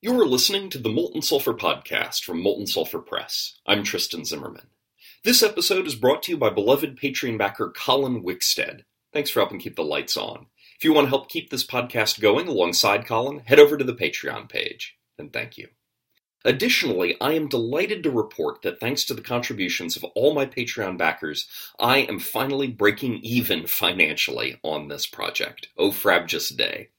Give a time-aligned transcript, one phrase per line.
[0.00, 3.58] You are listening to the Molten Sulfur podcast from Molten Sulfur Press.
[3.66, 4.68] I'm Tristan Zimmerman.
[5.24, 8.82] This episode is brought to you by beloved Patreon backer Colin Wickstead.
[9.12, 10.46] Thanks for helping keep the lights on.
[10.76, 13.92] If you want to help keep this podcast going alongside Colin, head over to the
[13.92, 14.96] Patreon page.
[15.18, 15.66] And thank you.
[16.44, 20.96] Additionally, I am delighted to report that thanks to the contributions of all my Patreon
[20.96, 21.48] backers,
[21.80, 25.70] I am finally breaking even financially on this project.
[25.76, 26.90] Oh, frabjous day.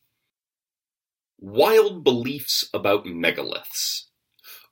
[1.41, 4.07] Wild beliefs about megaliths.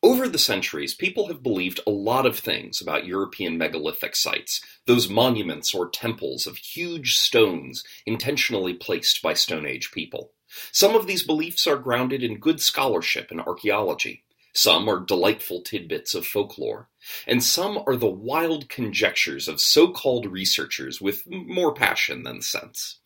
[0.04, 5.08] Over the centuries, people have believed a lot of things about European megalithic sites, those
[5.08, 10.34] monuments or temples of huge stones intentionally placed by Stone Age people.
[10.74, 14.26] Some of these beliefs are grounded in good scholarship and archaeology.
[14.54, 16.90] Some are delightful tidbits of folklore,
[17.26, 23.00] and some are the wild conjectures of so called researchers with more passion than sense.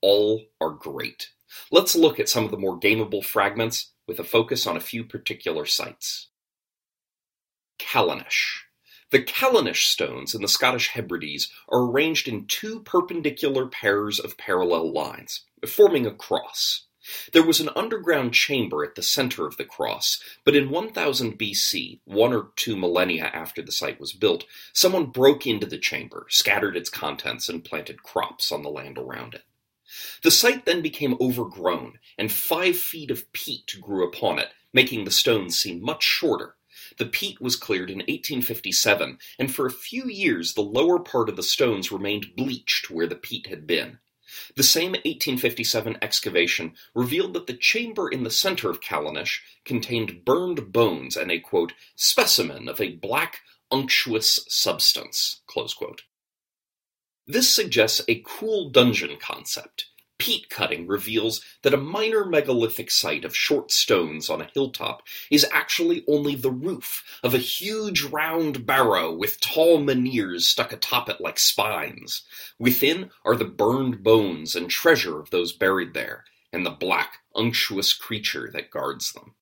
[0.00, 1.30] All are great.
[1.70, 5.04] Let's look at some of the more gameable fragments with a focus on a few
[5.04, 6.28] particular sites.
[7.78, 8.64] Callanish.
[9.10, 14.92] The Callanish stones in the Scottish Hebrides are arranged in two perpendicular pairs of parallel
[14.92, 16.86] lines, forming a cross.
[17.32, 22.00] There was an underground chamber at the center of the cross, but in 1000 BC,
[22.04, 26.76] one or two millennia after the site was built, someone broke into the chamber, scattered
[26.76, 29.44] its contents, and planted crops on the land around it.
[30.22, 35.10] The site then became overgrown, and five feet of peat grew upon it, making the
[35.10, 36.56] stones seem much shorter.
[36.98, 41.36] The peat was cleared in 1857, and for a few years the lower part of
[41.36, 43.98] the stones remained bleached where the peat had been.
[44.56, 50.72] The same 1857 excavation revealed that the chamber in the center of Callanish contained burned
[50.72, 55.42] bones and a quote, specimen of a black unctuous substance.
[57.26, 59.86] This suggests a cool dungeon concept.
[60.18, 65.46] Peat cutting reveals that a minor megalithic site of short stones on a hilltop is
[65.50, 71.20] actually only the roof of a huge round barrow with tall menhirs stuck atop it
[71.20, 72.22] like spines.
[72.58, 77.92] Within are the burned bones and treasure of those buried there, and the black, unctuous
[77.92, 79.34] creature that guards them.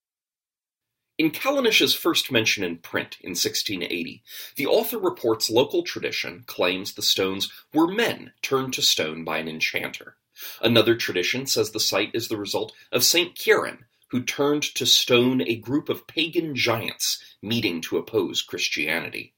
[1.19, 4.23] In Callanish's first mention in print in 1680,
[4.57, 9.47] the author reports local tradition claims the stones were men turned to stone by an
[9.47, 10.17] enchanter.
[10.63, 13.35] Another tradition says the site is the result of St.
[13.35, 19.35] Kieran, who turned to stone a group of pagan giants meeting to oppose Christianity.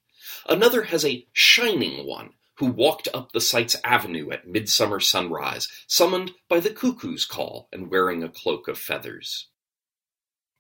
[0.49, 6.31] Another has a shining one who walked up the site's avenue at midsummer sunrise, summoned
[6.49, 9.49] by the cuckoo's call and wearing a cloak of feathers.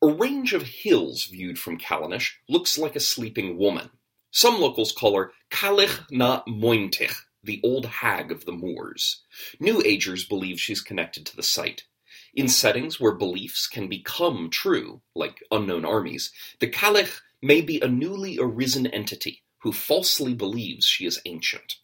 [0.04, 3.88] A range of hills viewed from Callanish looks like a sleeping woman.
[4.30, 9.22] Some locals call her Cailleach na Mointeach, the old hag of the moors.
[9.58, 11.84] New Agers believe she's connected to the site.
[12.34, 17.88] In settings where beliefs can become true, like unknown armies, the Cailleach may be a
[17.88, 21.76] newly arisen entity who falsely believes she is ancient.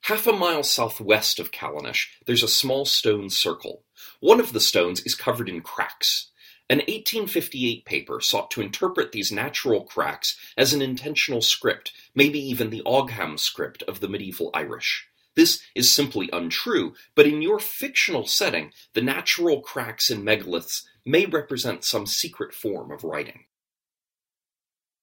[0.00, 3.84] Half a mile southwest of Callanish, there's a small stone circle.
[4.20, 6.30] One of the stones is covered in cracks.
[6.70, 12.68] An 1858 paper sought to interpret these natural cracks as an intentional script, maybe even
[12.68, 15.08] the Ogham script of the medieval Irish.
[15.34, 21.24] This is simply untrue, but in your fictional setting, the natural cracks in megaliths may
[21.24, 23.44] represent some secret form of writing.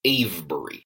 [0.05, 0.85] Avebury.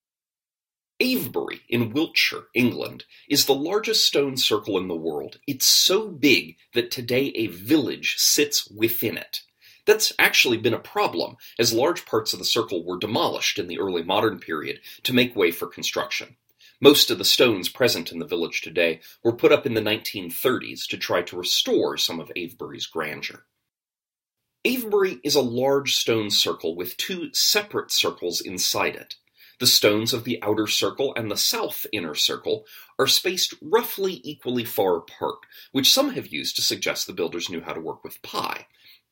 [1.01, 5.39] Avebury in Wiltshire, England, is the largest stone circle in the world.
[5.45, 9.41] It's so big that today a village sits within it.
[9.89, 13.79] That's actually been a problem, as large parts of the circle were demolished in the
[13.79, 16.35] early modern period to make way for construction.
[16.79, 20.85] Most of the stones present in the village today were put up in the 1930s
[20.89, 23.47] to try to restore some of Avebury's grandeur.
[24.63, 29.15] Avebury is a large stone circle with two separate circles inside it.
[29.59, 32.67] The stones of the outer circle and the south inner circle
[32.99, 35.39] are spaced roughly equally far apart,
[35.71, 38.67] which some have used to suggest the builders knew how to work with pi,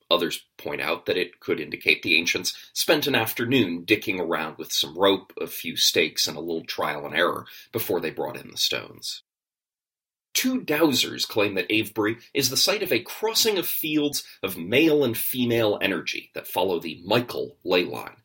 [0.09, 4.71] Others point out that it could indicate the ancients spent an afternoon dicking around with
[4.71, 8.50] some rope, a few stakes, and a little trial and error before they brought in
[8.50, 9.24] the stones.
[10.33, 15.04] Two dowsers claim that Avebury is the site of a crossing of fields of male
[15.04, 18.18] and female energy that follow the Michael ley line.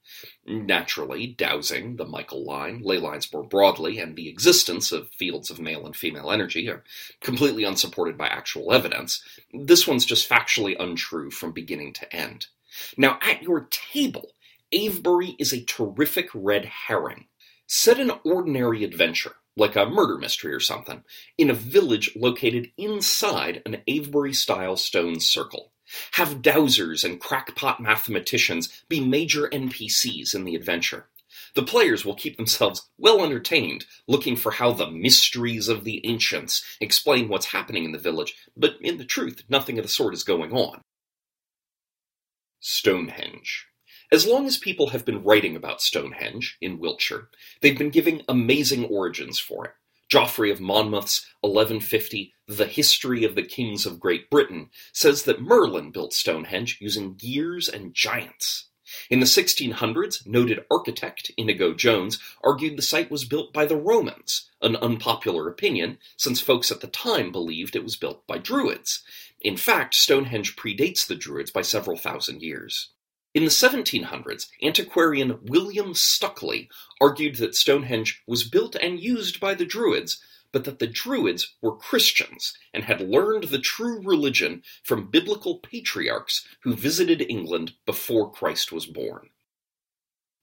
[0.44, 5.60] Naturally, dowsing, the Michael line, ley lines more broadly, and the existence of fields of
[5.60, 6.82] male and female energy are
[7.20, 9.22] completely unsupported by actual evidence.
[9.54, 12.46] This one's just factually untrue from beginning to end.
[12.96, 14.32] Now, at your table,
[14.72, 17.26] Avebury is a terrific red herring.
[17.68, 21.04] Set an ordinary adventure like a murder mystery or something,
[21.36, 25.71] in a village located inside an Avebury style stone circle.
[26.12, 31.08] Have dowsers and crackpot mathematicians be major NPCs in the adventure.
[31.54, 36.64] The players will keep themselves well entertained, looking for how the mysteries of the ancients
[36.80, 40.24] explain what's happening in the village, but in the truth, nothing of the sort is
[40.24, 40.82] going on.
[42.60, 43.66] Stonehenge.
[44.10, 47.28] As long as people have been writing about Stonehenge in Wiltshire,
[47.60, 49.72] they've been giving amazing origins for it.
[50.12, 55.90] Geoffrey of Monmouth's 1150 The History of the Kings of Great Britain says that Merlin
[55.90, 58.66] built Stonehenge using gears and giants.
[59.08, 64.50] In the 1600s, noted architect Inigo Jones argued the site was built by the Romans,
[64.60, 69.02] an unpopular opinion since folks at the time believed it was built by Druids.
[69.40, 72.90] In fact, Stonehenge predates the Druids by several thousand years.
[73.34, 76.68] In the 1700s, antiquarian William Stukeley
[77.00, 81.74] argued that Stonehenge was built and used by the Druids, but that the Druids were
[81.74, 88.70] Christians and had learned the true religion from biblical patriarchs who visited England before Christ
[88.70, 89.30] was born.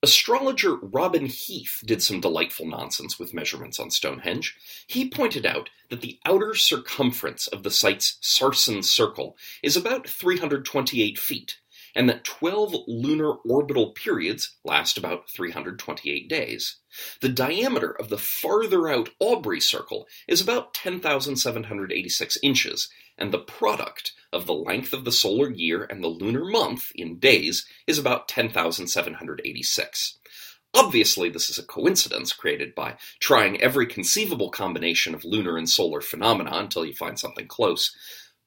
[0.02, 4.56] Astrologer Robin Heath did some delightful nonsense with measurements on Stonehenge.
[4.88, 11.20] He pointed out that the outer circumference of the site's Sarsen circle is about 328
[11.20, 11.58] feet,
[12.00, 16.78] and that 12 lunar orbital periods last about 328 days.
[17.20, 22.88] The diameter of the farther out Aubrey circle is about 10,786 inches,
[23.18, 27.20] and the product of the length of the solar year and the lunar month in
[27.20, 30.20] days is about 10,786.
[30.74, 36.00] Obviously, this is a coincidence created by trying every conceivable combination of lunar and solar
[36.00, 37.94] phenomena until you find something close.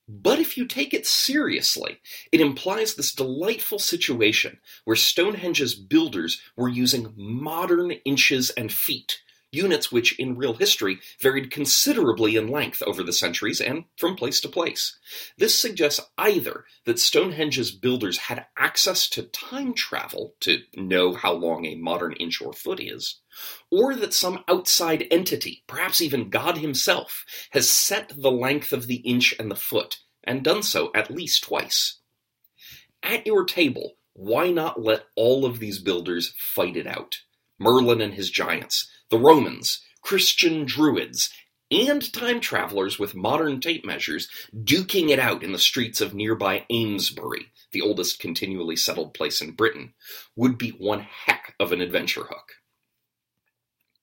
[0.09, 1.99] But if you take it seriously,
[2.33, 9.23] it implies this delightful situation where Stonehenge's builders were using modern inches and feet,
[9.53, 14.41] units which in real history varied considerably in length over the centuries and from place
[14.41, 14.99] to place.
[15.39, 21.67] This suggests either that Stonehenge's builders had access to time travel to know how long
[21.67, 23.21] a modern inch or foot is,
[23.71, 28.97] or that some outside entity, perhaps even God himself, has set the length of the
[28.97, 31.99] inch and the foot, and done so at least twice.
[33.03, 37.19] At your table, why not let all of these builders fight it out?
[37.59, 41.29] Merlin and his giants, the Romans, Christian Druids,
[41.71, 44.27] and time travelers with modern tape measures
[44.57, 49.51] duking it out in the streets of nearby Amesbury, the oldest continually settled place in
[49.51, 49.93] Britain,
[50.35, 52.55] would be one heck of an adventure hook.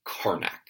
[0.06, 0.62] Carnac.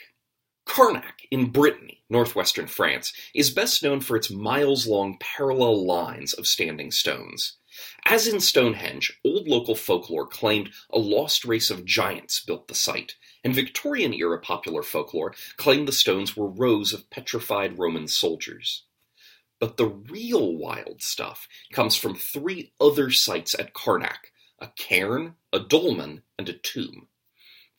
[0.65, 6.47] Carnac in Brittany, northwestern France, is best known for its miles long parallel lines of
[6.47, 7.57] standing stones.
[8.05, 13.15] As in Stonehenge, old local folklore claimed a lost race of giants built the site,
[13.43, 18.83] and Victorian era popular folklore claimed the stones were rows of petrified Roman soldiers.
[19.59, 24.31] But the real wild stuff comes from three other sites at Carnac
[24.61, 27.07] a cairn, a dolmen, and a tomb.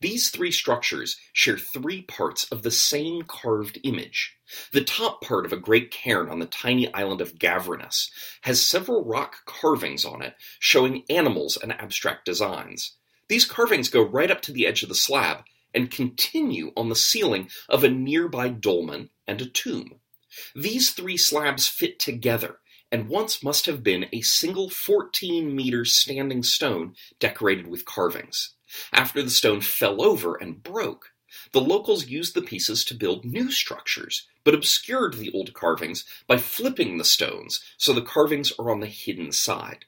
[0.01, 4.39] These three structures share three parts of the same carved image.
[4.73, 8.09] The top part of a great cairn on the tiny island of Gavrinis
[8.43, 12.97] has several rock carvings on it showing animals and abstract designs.
[13.29, 15.45] These carvings go right up to the edge of the slab
[15.75, 20.01] and continue on the ceiling of a nearby dolmen and a tomb.
[20.55, 22.61] These three slabs fit together
[22.93, 28.55] and once must have been a single 14 meter standing stone decorated with carvings.
[28.93, 31.13] After the stone fell over and broke,
[31.53, 36.37] the locals used the pieces to build new structures, but obscured the old carvings by
[36.37, 39.85] flipping the stones so the carvings are on the hidden side.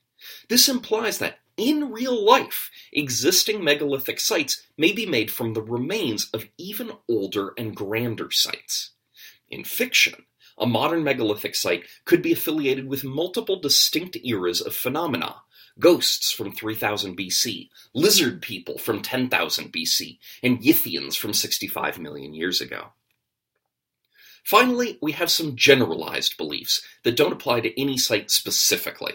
[0.49, 6.31] This implies that in real life, existing megalithic sites may be made from the remains
[6.33, 8.91] of even older and grander sites.
[9.51, 10.25] In fiction,
[10.57, 15.43] a modern megalithic site could be affiliated with multiple distinct eras of phenomena,
[15.79, 22.61] ghosts from 3000 BC, lizard people from 10,000 BC, and Yithians from 65 million years
[22.61, 22.93] ago.
[24.45, 29.15] Finally, we have some generalized beliefs that don't apply to any site specifically.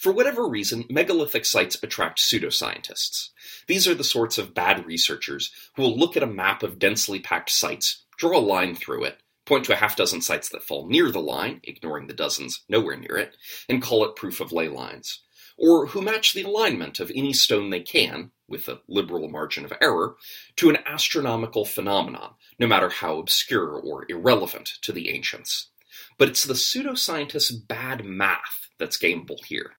[0.00, 3.28] For whatever reason, megalithic sites attract pseudoscientists.
[3.66, 7.20] These are the sorts of bad researchers who will look at a map of densely
[7.20, 10.88] packed sites, draw a line through it, point to a half dozen sites that fall
[10.88, 13.36] near the line, ignoring the dozens nowhere near it,
[13.68, 15.20] and call it proof of ley lines
[15.60, 19.72] or who match the alignment of any stone they can, with a liberal margin of
[19.82, 20.16] error,
[20.56, 25.68] to an astronomical phenomenon, no matter how obscure or irrelevant to the ancients.
[26.16, 29.74] But it's the pseudoscientists' bad math that's gameable here.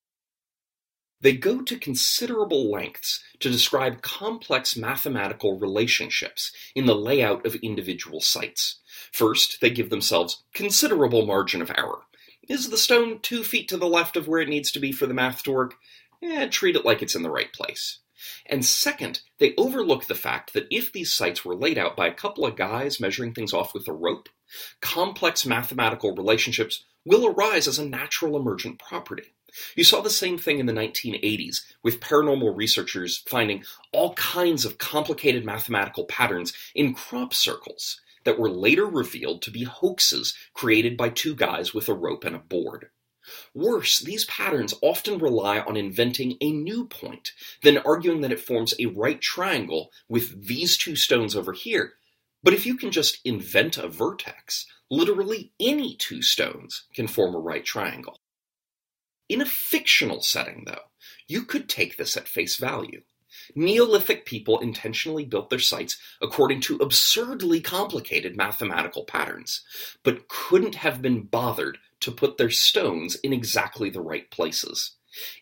[1.22, 8.22] They go to considerable lengths to describe complex mathematical relationships in the layout of individual
[8.22, 8.80] sites.
[9.12, 12.02] First, they give themselves considerable margin of error,
[12.50, 15.06] Is the stone two feet to the left of where it needs to be for
[15.06, 15.76] the math to work?
[16.24, 18.00] Eh, treat it like it's in the right place.
[18.46, 22.14] And second, they overlook the fact that if these sites were laid out by a
[22.14, 24.30] couple of guys measuring things off with a rope,
[24.82, 29.34] complex mathematical relationships will arise as a natural emergent property.
[29.76, 34.78] You saw the same thing in the 1980s, with paranormal researchers finding all kinds of
[34.78, 41.10] complicated mathematical patterns in crop circles that were later revealed to be hoaxes created by
[41.10, 42.90] two guys with a rope and a board.
[43.54, 48.74] Worse, these patterns often rely on inventing a new point, then arguing that it forms
[48.80, 51.94] a right triangle with these two stones over here.
[52.44, 57.40] But if you can just invent a vertex, literally any two stones can form a
[57.40, 58.18] right triangle.
[59.32, 60.90] In a fictional setting, though,
[61.26, 63.04] you could take this at face value.
[63.56, 69.62] Neolithic people intentionally built their sites according to absurdly complicated mathematical patterns,
[70.04, 74.98] but couldn't have been bothered to put their stones in exactly the right places.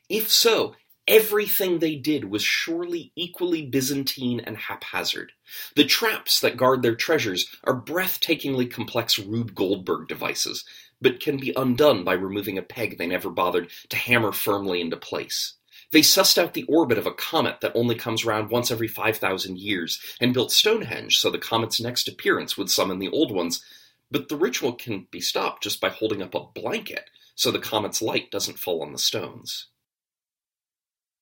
[0.08, 0.76] If so,
[1.08, 5.32] everything they did was surely equally Byzantine and haphazard.
[5.76, 10.64] The traps that guard their treasures are breathtakingly complex Rube Goldberg devices,
[11.02, 14.98] but can be undone by removing a peg they never bothered to hammer firmly into
[14.98, 15.54] place.
[15.92, 19.58] They sussed out the orbit of a comet that only comes round once every 5,000
[19.58, 23.64] years and built Stonehenge so the comet's next appearance would summon the old ones,
[24.12, 28.02] but the ritual can be stopped just by holding up a blanket so the comet's
[28.02, 29.68] light doesn't fall on the stones.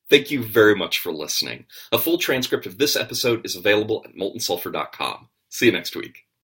[0.10, 1.66] Thank you very much for listening.
[1.92, 5.28] A full transcript of this episode is available at moltensulfur.com.
[5.50, 6.27] See you next week.